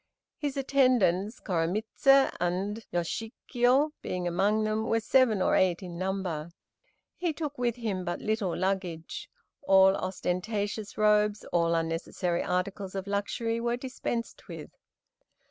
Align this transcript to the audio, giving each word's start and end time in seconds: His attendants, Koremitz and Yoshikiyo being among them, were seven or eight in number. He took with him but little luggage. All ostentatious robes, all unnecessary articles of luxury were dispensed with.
His 0.39 0.57
attendants, 0.57 1.39
Koremitz 1.39 2.07
and 2.39 2.83
Yoshikiyo 2.91 3.91
being 4.01 4.27
among 4.27 4.63
them, 4.63 4.87
were 4.87 4.99
seven 4.99 5.43
or 5.43 5.55
eight 5.55 5.83
in 5.83 5.99
number. 5.99 6.49
He 7.17 7.31
took 7.33 7.55
with 7.59 7.75
him 7.75 8.03
but 8.03 8.19
little 8.19 8.57
luggage. 8.57 9.29
All 9.61 9.95
ostentatious 9.95 10.97
robes, 10.97 11.45
all 11.53 11.75
unnecessary 11.75 12.41
articles 12.41 12.95
of 12.95 13.05
luxury 13.05 13.61
were 13.61 13.77
dispensed 13.77 14.47
with. 14.47 14.71